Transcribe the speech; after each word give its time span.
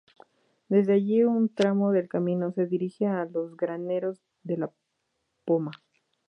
Desde 0.67 0.93
allí 0.93 1.23
un 1.23 1.47
tramo 1.53 1.91
del 1.91 2.09
camino 2.09 2.51
se 2.51 2.65
dirige 2.65 3.05
a 3.05 3.23
los 3.25 3.55
Graneros 3.55 4.19
de 4.41 4.57
La 4.57 4.71
Poma. 5.45 5.69